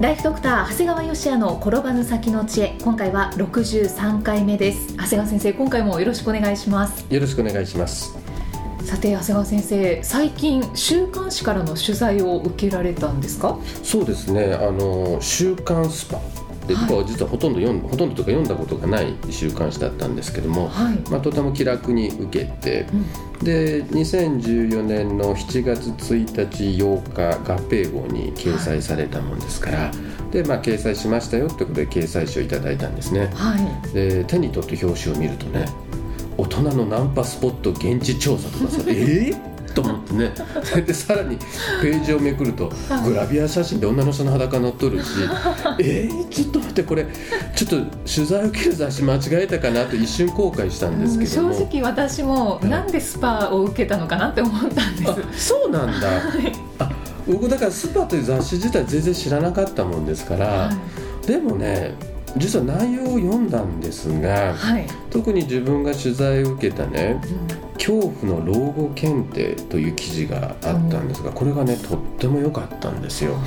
[0.00, 8.12] ライフドクター長谷川芳也の転ばぬ先の知恵今回は63回目です長谷川先生今回もよろしくお願いしますよろしくお願いします。
[8.84, 13.58] さて長谷川先生最近週刊誌からの取材を受けられたんですか？
[13.82, 14.52] そうですね。
[14.54, 16.20] あの週刊スパ
[16.66, 16.86] ではい。
[16.88, 21.10] 僕は実はほとんど読んほとんどとか読んだことがない週刊誌だったんですけども、はい。
[21.10, 22.86] まあとても気楽に受けて、
[23.42, 29.90] で2014年の7月1日8日合併号に掲載されたもんですから、
[30.30, 33.30] でまあ掲載しましたよってことで掲載誌をいただいたんですね。
[33.34, 33.56] は
[33.90, 33.92] い。
[33.92, 35.66] で手に取って表紙を見るとね
[36.36, 39.53] 大人のナンパスポット現地調査とかさ えー？
[39.74, 40.32] と思ってね。
[40.86, 41.36] でさらに
[41.82, 43.08] ページをめくるとはい。
[43.08, 45.08] グラビア写真で女の人の裸載っとるし
[45.78, 47.06] えー、ちょっと待ってこれ
[47.54, 47.76] ちょっと
[48.14, 56.08] 取材受ける雑誌間違えたかなと一瞬後悔したんですけども正直私もいなんでスパを受けたのかなって思ったんです、あそうなんだ
[56.78, 56.90] あ
[57.26, 61.94] 僕だからスパという雑誌自体全然知らなかったもんですから、はいでもね
[62.36, 67.20] 実は内容を読んだんですが、はい、特に自分が取材を受けたね
[67.74, 73.34] 恐怖の老後検定という記事があったんですがこれがねとっても良かったんですよ。
[73.34, 73.40] は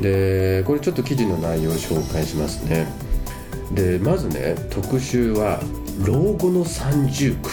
[0.00, 0.02] い。
[0.02, 2.86] でこれちょっと記事の内容を紹介しますね。
[3.72, 5.60] でまずね特集は
[6.04, 7.50] 老後の三重苦。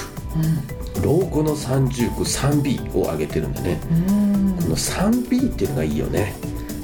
[1.04, 3.80] 老後の三重苦 3B を挙げてるんだね。
[3.92, 4.56] うん。
[4.56, 6.34] この 3B っていうのがいいよね。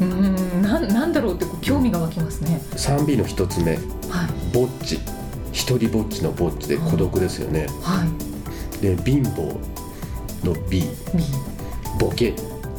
[0.02, 0.12] うん。
[0.12, 2.62] うんなんなんだろうってこう興味が湧きますね。
[2.72, 3.76] 3B の一つ目。
[3.76, 3.80] はい。
[4.54, 5.00] ぼっち。
[5.52, 7.68] 一人ぼっちのぼっちで孤独ですよね。
[7.82, 8.23] はい
[8.84, 9.58] で貧乏
[10.44, 10.84] の B
[11.98, 12.34] ボケ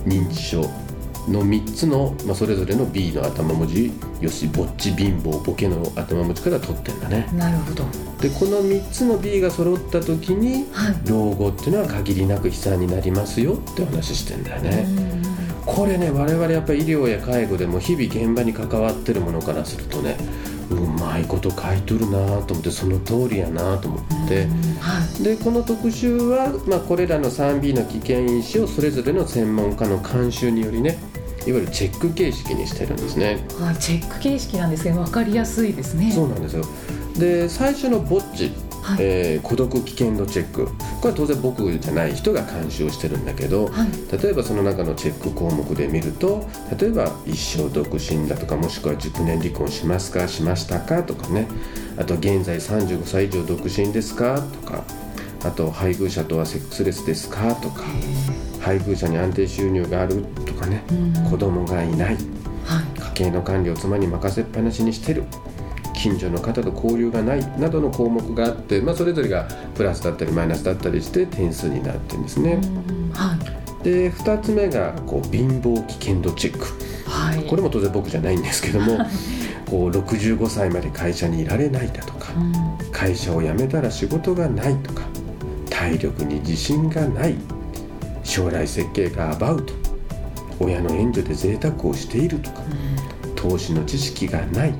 [0.04, 0.60] 認知症
[1.26, 7.26] の3つの、まあ、それぞれの B の頭文字よしぼっち貧乏ボケの頭文字から取ってんだね。
[7.32, 7.84] なるほど。
[8.20, 11.08] でこの3つの B が揃った時にはい。
[11.08, 14.86] 老後っていうのは限りなく悲惨になりますよって話してんだよね。
[15.64, 20.53] これね我々やっぱり医療や介護でも日々現場に関わってるものからするとねう
[21.14, 24.46] まいこと書いとるなと思ってその通りやなと思って。
[24.80, 25.22] はい。
[25.22, 30.98] でこの特集は、まあ、これらの 3B の危険因子をそれぞれの専門家の監修によりね
[31.46, 33.46] いわゆるチェック形式にしてるんですね。
[33.60, 36.10] はい、チェック形式なんですけど分かりやすいですね。
[36.10, 36.64] そうなんですよ。
[37.18, 38.50] で最初のぼっち、
[38.84, 38.98] はい。
[39.00, 40.66] えー孤独危険度チェック。
[40.66, 40.72] こ
[41.04, 44.22] れは当然僕じゃない人が監修をしてるんだけど、はい。
[44.22, 46.46] 例えばその中のチェック項目で見ると
[46.78, 51.48] 例えば一生独身だとかもしくは熟年離婚しますかしましたかとかね。
[51.96, 54.84] あと現在35歳以上独身ですかとか。
[55.44, 57.82] あと配偶者とはセックスレスですかとか。
[58.60, 60.82] 配偶者に安定収入があるとかね。
[60.90, 61.30] うん。
[61.30, 62.16] 子供がいない。
[62.64, 63.00] はい。
[63.00, 65.24] 家計の管理を妻に任せっぱなしにしてる
[65.94, 72.60] 近所の方と交流がないなどの項目があって、まあ、それぞれがプラスだったりマイナスだったりして点数になってるんですね。
[72.88, 73.84] うんはい。
[73.84, 76.66] で2つ目がこう貧乏危険度チェック。
[77.08, 77.44] はい。
[77.46, 78.98] これも当然僕じゃないんですけども
[79.66, 82.90] こう65歳まで会社にいられないだとかうん。
[82.90, 85.02] 会社を辞めたら仕事がないとか
[85.70, 87.36] 体力に自信がない
[88.22, 89.74] 将来設計がアバウト
[90.60, 92.62] 親の援助で贅沢をしているとか
[93.34, 94.74] 投資の知識がない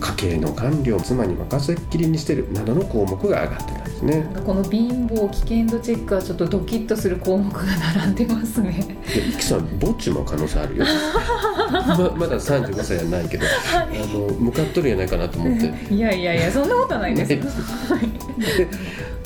[0.00, 4.26] 家計の管理を妻に任せっきりにしてるなどの項目が上がってたんですね。
[4.44, 7.62] この貧乏危険度チェックはちょっとドキッとする項目が
[7.94, 8.98] 並んでますね。
[9.14, 10.84] でイキさんぼっちも可能性あるよ。
[11.70, 15.94] ままだ35歳はないけどあの向かっとるんやないかなと思って。
[15.94, 17.30] いやいやいやそんなことはないです。
[17.36, 17.42] ね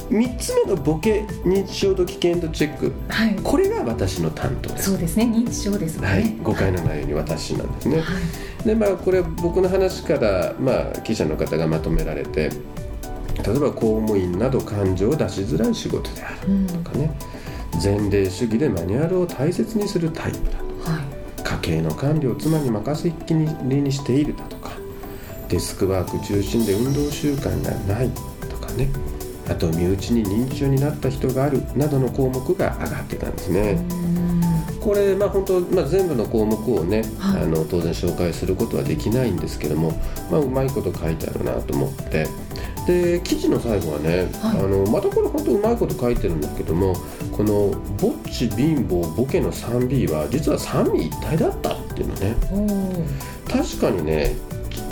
[0.09, 2.93] 3つ目のボケ認知症と危険度チェック。
[3.08, 3.37] はい。
[3.43, 4.90] これが私の担当です。
[4.90, 5.25] そうですね。
[5.25, 6.08] 認知症ですね。
[6.08, 8.00] はい、誤解のないように私なんですね。
[8.00, 8.67] はい。
[8.67, 12.50] でまあこれ僕の話から、まあ、記者の方がまとめられて
[13.44, 17.11] 例えば公務員など感情を出しづらい仕事であるうんとかね。
[17.82, 20.43] 前例主義でマニュアルを大切にするタイプだ
[20.84, 21.43] とはい。
[21.43, 24.64] 家計の管理を妻に任せっきりにしているだとか。
[25.49, 28.11] デスクワーク中心で運動習慣がない
[28.49, 28.88] とかね
[29.49, 33.79] あと身内に認知症になった人があるなどの項目が上がってたんですね。
[34.81, 37.43] これ、まあ、本当、まあ、全部の項目をね、はい。
[37.43, 39.93] あの当然紹介することはできないんですけども、
[40.31, 42.26] まあ、うまいこと書いてあるなと思って。
[42.87, 44.58] で記事の最後はね、はい。
[44.58, 46.94] あのまたこれ本当うまいこと書いてるんだけども
[47.32, 52.37] この「ぼっち貧乏ボケの 3B」は実は三位一体だったっていうのね。
[53.50, 54.37] 確かにね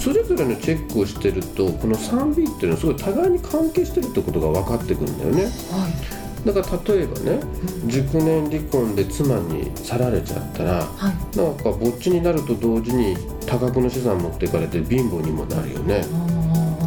[0.02, 5.44] それぞれのチェックをしてるとこの 3B っていうのはすごい互いに関係してるってことが分かってくるんだよね。
[5.44, 5.48] は
[5.88, 6.44] い。
[6.44, 7.38] だから例えばね
[7.86, 11.36] 熟年離婚で妻に去られちゃったらはい。
[11.36, 13.16] なんかぼっちになると同時に
[13.46, 16.04] 多額の資産持っていかれて貧乏にもなるよね。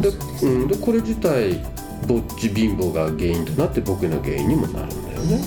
[0.02, 0.10] で,、
[0.46, 1.54] うん、でこれ自体
[2.06, 5.40] ぼっち貧乏が原因となってボケの原因にもなるんだよね。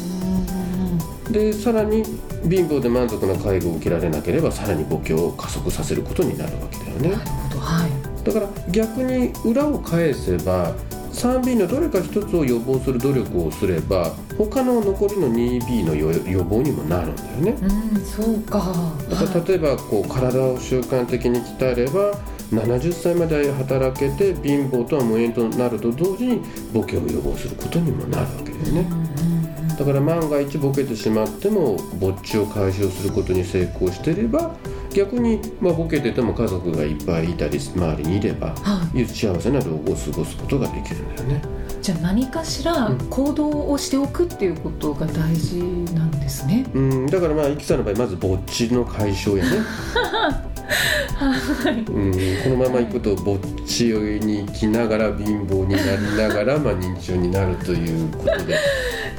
[1.27, 1.31] うん。
[1.31, 2.04] でさらに
[2.50, 7.91] 貧乏で満足な介護を受けられなければさらにボケを加速させることになるわけだよねはい。
[8.23, 10.73] だから逆に裏を返せば
[11.11, 17.56] 3B のどれか一つを予防する努力をすれば他の残りの 2B の予予防にもなるんだよね。
[17.61, 18.73] うんそうか。
[19.09, 22.13] だから例えばこう体を習慣的に鍛えれば
[22.51, 26.41] 70歳まで働けて貧乏とは無縁となると同時に
[26.73, 28.85] ボケを予防することにもなるわけだよね。
[29.77, 34.55] だから万が一ボケてしまってもぼっちを解消することに成功していれば
[34.94, 39.06] 逆に、まあ、ボケてても家族がいっぱいいたり周りにいればはい。
[39.06, 41.41] 幸せな老後を過ごすことができるんだよね
[41.81, 45.59] じゃあ何かしら行動をしておくっていうことが大事
[45.93, 46.65] なんですね。
[46.73, 47.05] うん。
[47.07, 49.59] だからまあイキさんの場合まずぼっちの解消やね。
[51.19, 51.73] はい。
[51.73, 52.11] うん。
[52.43, 58.57] このままいくとぼっちに行きながら貧乏になりながら、まあ、認知症になるということで。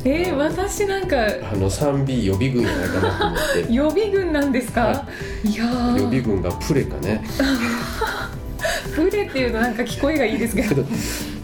[0.03, 1.17] えー、私なんか
[1.53, 3.67] あの 3B 予備軍やないかなと思って。
[3.73, 5.07] 予備軍なんですか？、は
[5.45, 5.55] い。
[5.55, 7.23] や予備ー、軍がプレかね
[8.95, 10.85] プレっていうとなんか聞こえがいいですけど。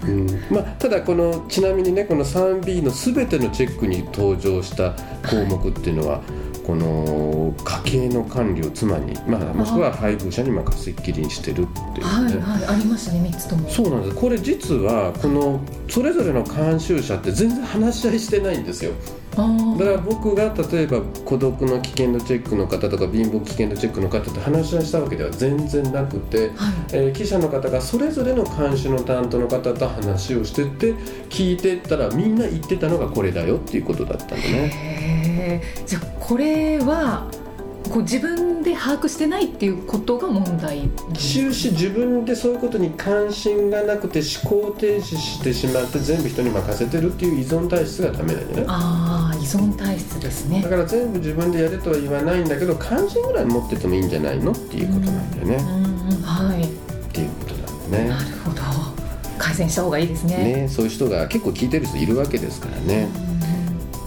[0.06, 4.92] うんまあ、ただこのちなみにねこの 3B の全てのチェックに登場した
[5.28, 6.22] 項目っていうのは、
[6.66, 13.68] この家計の管理を妻に、まあ、もしくは配偶者に任せっきりにしてるっていうね、はいはいありましたね三つとも。
[13.70, 18.92] そうなんですこれ実はこのそれぞれの監修者って全然話し合いしてないんですよ
[19.36, 26.48] だから僕が例えば孤独の危険度チェックの方とか貧乏危険度チェックの方と話し合いしたわけでは全然なくて、はい。
[26.92, 30.94] えー記者の方がそれぞれの監修の担当の方と話をしてって
[31.28, 35.15] 聞いてったらみんな言ってたのがこれだよっていうことだったのね。
[35.46, 35.84] へえ。
[35.86, 37.30] じゃあこれは
[37.90, 48.64] こう自分で把握してないっていうことが問題終始自分でそういうことに関心がなくて思考停止してしまって全部人に任せてるっていう依存体質がダメなんだよね。
[48.68, 50.68] ああ依存体質ですねだ。
[50.68, 55.54] から全部自分でやれとは言わないんだけど関心ぐらい持っててもいいんじゃないのっていうことなんだよね。
[55.56, 56.62] うんうんはい。
[56.64, 56.66] っ
[57.12, 58.18] ていうことなんだねな。
[58.18, 58.62] るほど
[59.38, 60.36] 改善した方がいいですね。
[60.62, 63.08] ねそういう人が結構聞いてる人いるわけですからね。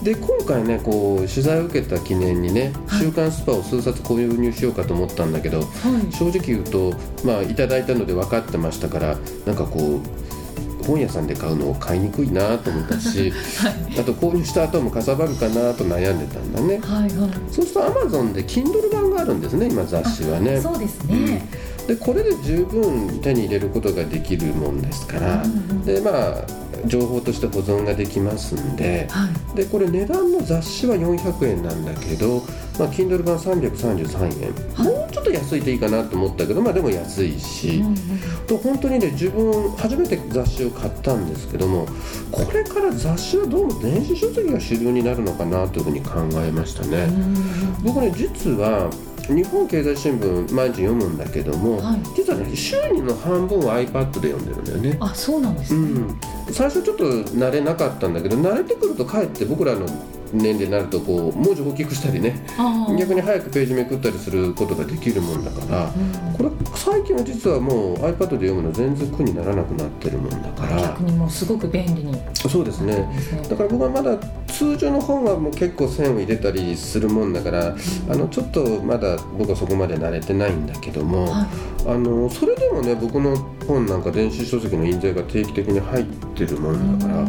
[0.02, 6.12] で今回ねこう取材を受けた記念にね「はい週刊スパ」を数冊購入しようかと思ったんだけどはい。
[6.14, 6.94] 正直言うと
[7.24, 13.30] まあいただいたので分かってましたからなんかこう本屋さんで買うのを買いにくいなと思ったし
[13.98, 17.30] あと購入した後もかさばるかなと悩んでたんだねはいはい。
[17.52, 21.46] そうすると Amazon で Kindle 版があるんですね今雑誌はねそうですね。
[21.90, 29.56] でこれで十分手に入れることができるもんですから、うんうんでまあ情報として保存ができますんではい。
[29.56, 32.38] でこれ値段の雑誌は400円なんだけど、
[32.78, 34.84] まあ、Kindle 版333円。
[34.86, 37.96] もうちょっと安いでいいかなと思ったけどまあでも安いし、うんうん
[38.46, 41.86] と本当にね自分初めて雑誌を買ったんですけども
[42.32, 47.08] これから雑誌はどうも電子書籍が主流になるのかなというふうに考えましたね。
[47.84, 48.90] 僕ね実は
[49.34, 54.96] 日本経済新聞毎日読むんだけども、はい実はね週にの半分は iPad で読んでるんだよね。
[55.00, 55.80] あそうなんですね。
[55.80, 56.18] うん、
[56.52, 59.86] 最初ちょっと慣れなかったんだけど慣れてくるとかえって僕らの
[60.32, 62.44] 年齢になるとこう文字大きくしたりね
[62.98, 66.34] 逆に早くページめくったりすることができるもんだからうん。
[66.34, 70.80] これ最近は実はもう iPad で読むの全然苦にならなくなってるもんだから。
[70.82, 72.18] 逆にもうすごく便利に。
[72.34, 73.08] そうですね。
[73.48, 74.16] だから僕はまだ
[74.48, 77.76] 通常の本はもう結構線を入れたりするもんだから
[78.08, 81.46] あのちょっとまだ僕はそこまで慣れてないんだけども、はい。
[81.86, 87.28] あのそれでもね僕の本なんか電子書籍の印税が定期的に入ってるもんだから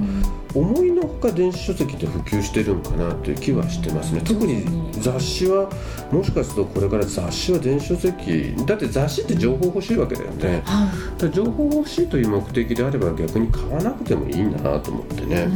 [0.54, 4.20] 思いのほか電子書籍って普及してるんかなという気はしてますね。
[4.20, 4.26] うん。
[4.26, 4.66] 特に
[5.00, 5.70] 雑誌は
[6.12, 10.62] もしかするとこれから雑誌は電子書籍だって雑誌って情報欲しいわけだよね。
[10.66, 10.86] は
[11.18, 15.48] だから情報欲しいという目的であれば逆に買わなくてもいいなと思ってね、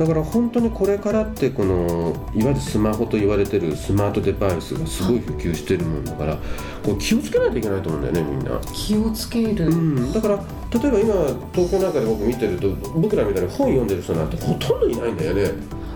[0.00, 6.36] だから本当にこれからってこのいわゆるスマホと言われてるスマートデバイスがすごい普及してるもんだから
[6.82, 8.58] こう気をつけないといけないと思うんだよねみんな。
[8.72, 9.68] 気をつける。
[9.68, 11.14] うん、だから例えば今
[11.52, 15.50] 東京なんかで僕見てると僕らみたいに本読んでる人なんてほとんどいないんだよね。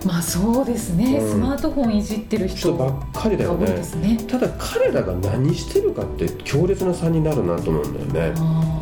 [0.04, 1.30] まあそうですね、うん。
[1.30, 3.82] スマートフォンいじってる人人ばっかりだよね。
[3.82, 4.18] すね。
[4.28, 8.34] ただ彼らが何してるかって強烈な差になるなと思うんだよね。
[8.36, 8.73] あ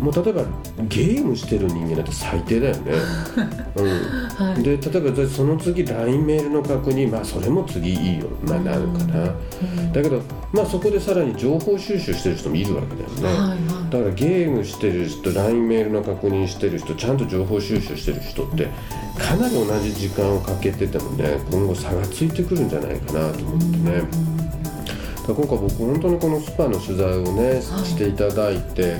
[0.00, 0.44] もう例えば
[0.88, 2.92] ゲームしてる人間なんて最低だよね、
[3.76, 3.86] うん。
[3.86, 4.62] はい。
[4.62, 8.26] で例えばその次 LINE メールの確認まあそれも次いいよ。
[8.46, 9.24] まあなるかな、
[9.92, 10.20] だけど
[10.52, 13.58] まあそこでさらに情報収集してる人もいるわけだよね、はいはい。
[13.90, 18.68] だからゲームしてる人 LINE メールの確認してる人ちゃんと情報収集してる人って
[19.18, 24.02] かなり同じ時間をかけててもね今後差がついてくるんじゃないかなと思ってね、
[25.26, 28.96] だから今回僕本当にこのスパの取材をね、していただいて、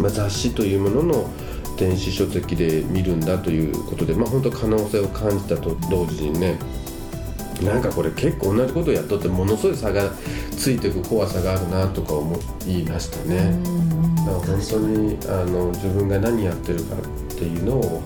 [0.00, 1.30] まあ、雑誌というものの
[1.76, 6.58] 電子書籍で見るんだということで、まあ、本当可能性を感じたと同時にね
[7.62, 10.10] なんかこれ結構同じことをやっとってものすごい差が
[10.56, 12.36] ついていく怖さがあるなとか思
[12.66, 13.58] いましたね。
[14.18, 17.00] だから本当にあの自分が何やってるかっ
[17.36, 18.02] ていうのを、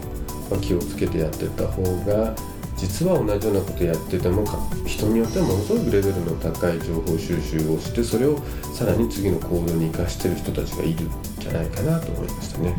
[0.51, 2.35] まあ、気をつけてやってった方が
[2.83, 8.37] 実は同じようなことやっててもか人によってはものすごくレベルの高い情報収集をしてそれを
[8.75, 12.75] さらに次の行動に生かしてる人たちがいるんじゃないかなと思いましたね。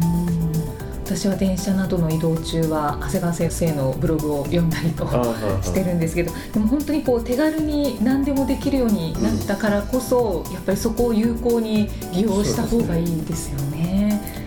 [1.05, 5.05] 私は電車などの移動中は長谷川先生のブログを読んだりと
[5.61, 14.42] してるんですけどでも本当にこう手軽に何でもできるようになったからこそ、やっぱりそこを有効に利用した方がいいですよね。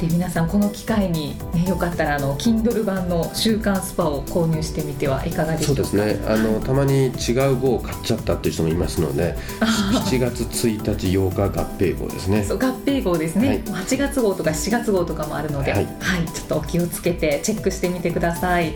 [0.00, 5.84] で皆さんこの機会に、ね、よかったらあの Kindle 版の「週刊スパ」を購入してみてはいかがでしょうか？
[5.84, 6.24] そうですね。
[6.28, 12.44] あのたまに違う号を買っちゃったっていう人もいますので7月1日8日合併号ですね。
[12.44, 13.62] そう合併号ですね、はい。
[13.62, 15.88] 8月号とか7月号とかもあるので、ははいい。
[16.32, 18.74] ちょっとお気をつけてチェックしてみてください。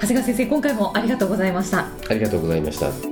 [0.00, 1.88] 長谷川先生今回もありがとうございました。
[2.08, 3.11] ありがとうございました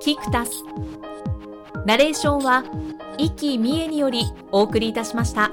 [0.00, 0.64] キクタス
[1.84, 2.64] ナレーションは
[3.18, 5.50] 生きみえによりお送りいたしました。